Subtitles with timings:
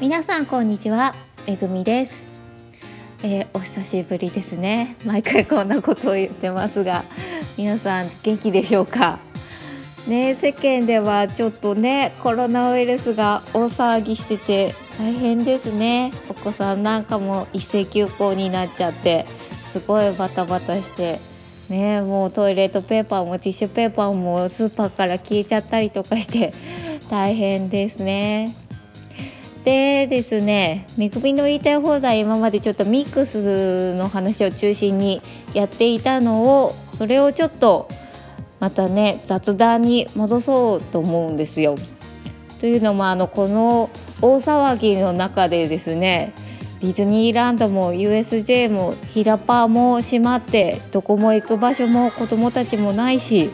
[0.00, 1.14] 皆さんこんにちは。
[1.46, 2.26] めぐみです、
[3.22, 4.96] えーお久しぶりですね。
[5.04, 7.04] 毎回こんなことを言ってますが
[7.56, 9.18] 皆さん元気でしょうか？
[10.06, 16.12] ね世間ではちょっとねコロナウイルスが大騒ぎしてて大変ですね。
[16.28, 19.26] お子さんなんかも一斉休校になっちゃって
[19.72, 21.20] すごいバタバタして
[21.70, 26.52] ねもうトイレットペーパーもティッシュペーパーもスーパーから消えちゃったりとかして
[27.08, 28.54] 大変ですね。
[29.64, 35.22] でですねめぐみの言いたい放題今までちょっとミックスの話を中心に
[35.54, 37.88] やっていたのをそれをちょっと
[38.60, 41.76] またね雑談に戻そうと思うんですよ。
[42.60, 43.90] というのもあのこの
[44.22, 46.32] 大騒ぎの中でですね
[46.80, 53.50] ディズニーランドも USJ もヒラパーも閉まってどこも行く場所も子供たちもないし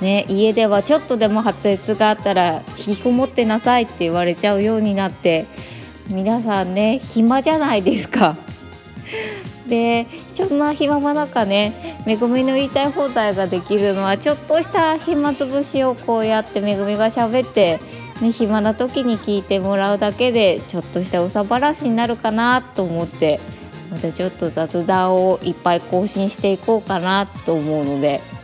[0.00, 5.46] ね、家ではちょっとでも発熱があったら引きこもってなさいって言われちゃうようになって
[6.08, 8.36] 皆さんね暇じゃないですか。
[9.66, 17.80] でそんな暇な中ねめぐみの言いたい放題ができるのはちょっとした暇つぶしをこうやってめぐみが喋って、
[18.20, 23.40] ね、暇な時に聞いてもらうだけでちょっとしたうさばらしになるかなと思って
[23.90, 28.35] またちょっと雑談をいっぱい更新していこうかなと思うので。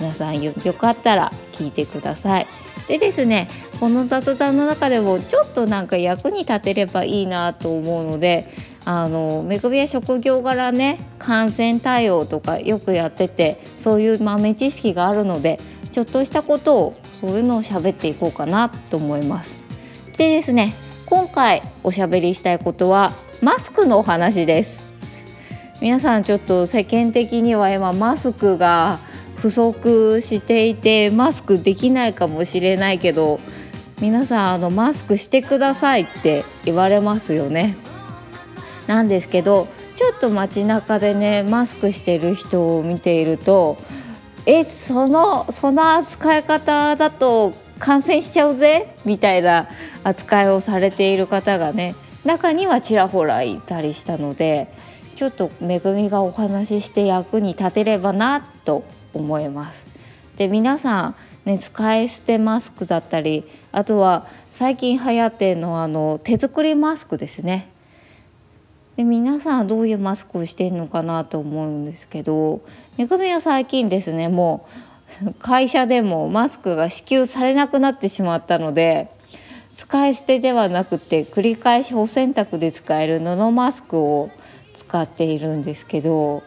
[0.00, 2.46] 皆さんよかったら聞いてください。
[2.88, 3.48] でですね
[3.80, 8.52] この雑談の中でもちょっとなんか役に立てればいいなと思うので
[8.84, 19.58] あのめぐみは職業柄ね感染対応とかよくやっててそういう豆知識があるのでちょっとしたことをそういうのを喋っていこうかなと思います。
[20.16, 20.74] でですね
[21.06, 24.84] 今回おしゃべりしたいことはマスクのお話です。
[25.80, 29.00] 皆さんちょっと世間的には今マスクが
[29.42, 33.40] 不足していてマスクできないかもしれないけど
[34.00, 37.76] 皆さんあのマスクしてくださいって言われますよね。
[38.86, 39.66] なんですけど
[39.96, 43.78] ちょっと街中でねマスクしてる人を見ていると
[44.46, 49.68] えそのその扱い方だと感染しちゃうぜみたいな
[50.04, 54.72] 扱いをされている方がね中にはちらほらいたりしたので
[55.16, 58.84] ちょっとめぐみがお話しして役に立てればなと
[59.14, 59.84] 思います。
[60.36, 61.14] で皆さん、
[61.44, 67.68] ね、使い捨てマスクだったりあとは最近流行ってるのはあの手作りマスクですね。
[68.96, 72.60] で皆さんどういうマスクをしてるのかなと思うんですけど
[72.98, 74.66] めぐみは最近ですねも
[75.24, 79.10] う会社でもマスクが支給されなくなってしまったので
[79.74, 84.30] 使い捨てではなくて繰り返しお洗濯で使える布マスクを
[84.74, 86.42] 使っているんですけど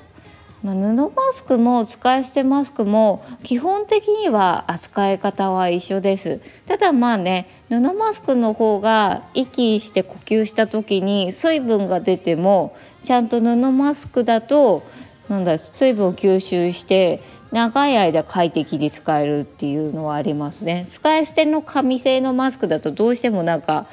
[0.65, 6.41] まあ、布マスクも使い捨てマスクも基本的には扱い方は一緒です。
[6.65, 14.81] ただまあね布マスクの方が息して呼吸した時に水分が出てもちゃんと布マスクだと
[15.29, 17.21] なんだ水分を吸収して
[17.51, 20.87] 長い間快適に使えるっていうのはありますね。
[20.89, 23.85] 使い捨ての紙製のマスクだとどうしてもなんか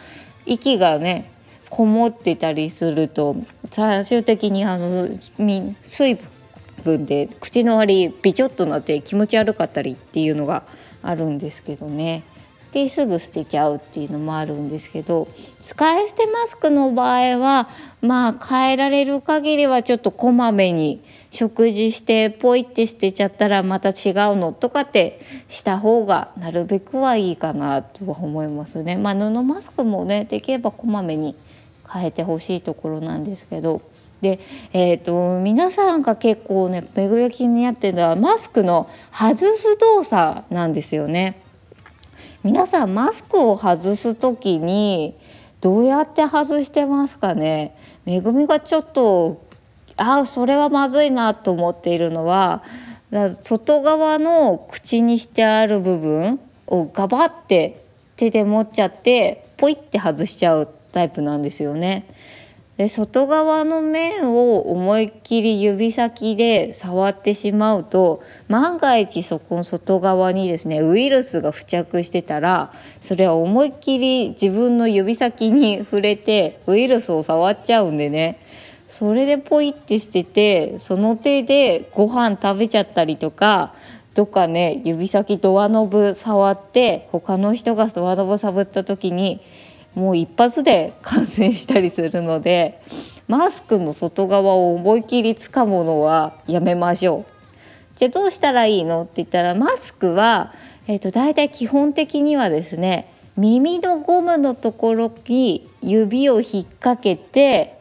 [0.47, 1.31] 息がね
[1.69, 3.37] こもってたりすると
[3.71, 6.32] 最終的にあのみ水分
[6.83, 10.65] 分で口の周りビチョッとなって気持ち悪かったりっていうのが
[11.03, 12.25] あるんですけどね
[12.73, 15.29] ですぐ捨てちゃうっていうのもあるんですけど
[15.61, 17.69] 使い捨てマスクの場合は
[18.01, 28.97] まあ変えられる限りはちょっとこまめに食事してポイって捨てちゃったらまた違うのとかってした方がなるべくはいいかなとは思いますね。
[28.97, 31.37] まあ、布マスクもねできればこまめに
[31.91, 33.83] 変えてほしいところなんですけど
[34.23, 34.39] で、
[34.73, 41.43] えー、と皆さんが結構ねめぐり気になってるのはマスクの外す動作なんですよね。
[42.45, 45.17] 皆さんマスクを外す時に
[45.61, 49.45] どうやって外してますかねめぐみがちょっと
[49.97, 52.65] あそれはまずいなと思っているのは
[53.43, 57.85] 外側の口にしてある部分をガバって
[58.17, 62.07] 手で持っちゃってポイって外しちゃうタイプなんですよね。
[62.83, 78.45] で外側の面を思いっきり指先で触ってしまうと万が一そこの外側にですねウイルスが付着してたらそれは思いっきり自分の指先に触れてウイルスを触っちゃうんでね。
[78.89, 83.75] それでポイって捨ててその手でご飯食べちゃったりとか
[84.15, 89.41] どっかね指先ドアノブ触って他の人がドアノブ触った時に
[89.95, 92.81] もう一発で感染したりするので
[93.29, 97.33] マスクの外側を思いっきり掴むのはやめましょう。
[97.97, 99.03] じゃあどうしたらいいの？
[99.03, 100.53] って言ったらマスクは、
[100.87, 107.79] えー、と大体基本的にはですね耳のゴムのところに指を引っ掛けて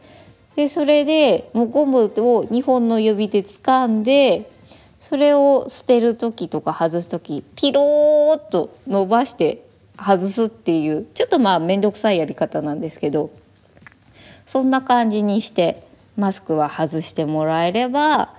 [0.56, 4.50] でそれでもうゴムを2本の指で掴んで
[4.98, 9.64] それを捨てる時とか外す時ピローっと伸ばして
[10.02, 13.30] 外すっていうちょっとまあ面倒くさいやり方なんですけど
[14.46, 15.82] そんな感じにして
[16.16, 18.34] マスクは外してもらえれば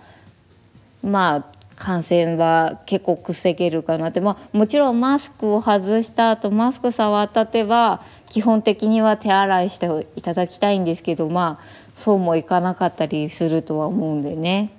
[1.01, 1.45] まあ
[1.75, 11.65] 感染は結構防げるかなって、まあ、もちろんマスクを外した後マスク触った手は基本的には手洗いしていただきたいんですけどまあ
[11.95, 14.71] そうもいかなかったりするとは思うんでね。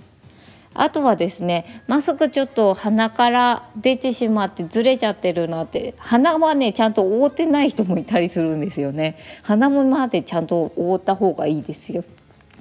[0.74, 9.16] あとはですねマスクちょっと鼻から出てしまってずれちゃってるなって鼻はねちゃんと覆ってない人もいたりするんですよね。
[9.42, 12.04] 鼻もまでちゃんと覆った方がいいですよ。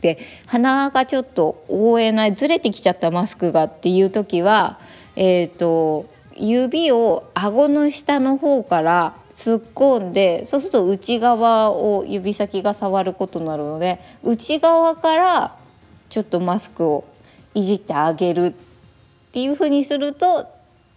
[0.01, 4.79] で鼻がちょっと覆えないずれてきちゃったマスクがっていう時は
[5.15, 6.05] えっ、ー、と
[6.35, 15.55] 指を顎の下の方から突っ込んでそうすると内側を指先が触ることになるので内側から
[16.09, 17.05] ちょっとマスクを
[17.53, 18.53] いじってあげるっ
[19.31, 20.47] ていうふうにすると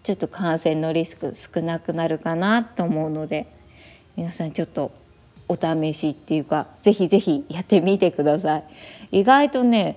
[0.03, 3.47] ちょっと感染のリスク少なくなるかなと思うので
[4.17, 4.93] 皆さんちょっと
[5.49, 8.65] お試しっていうかぜひぜひやってみてください。
[9.13, 9.97] 意外とね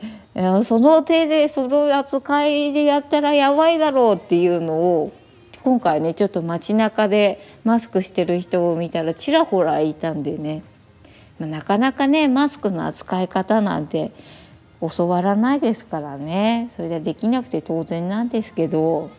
[0.64, 5.12] その手でその扱いでやったらやばいだろうっていうのを
[5.64, 10.64] 今回ねちょっと街中でマスクしてる人を見たらちらほらいたんでね、
[11.40, 14.12] まあ、なかなかねマスクの扱い方なんて
[14.82, 19.10] 教わらないですからねそれじゃできなくて当然なんですけど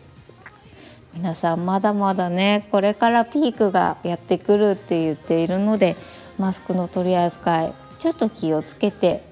[1.13, 5.97] 皆さんまだまだねこれからピークがやってくるって言っているので
[6.37, 9.23] マスクの取り扱いちょっと気をつけて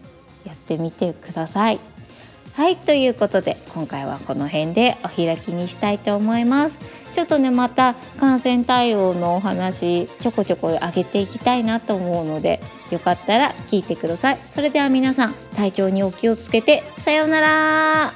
[0.46, 1.89] やってみてください。
[2.60, 6.78] はいということで今回はこの辺でお開きにしたいと思います。
[7.14, 12.60] ちょっとねまた感染対応のお話ちょこちょこ上げていきたいなと思うので
[12.92, 14.40] よかったら聞いてください。
[14.50, 18.14] それでは皆さん体調にお気をつけてさようなら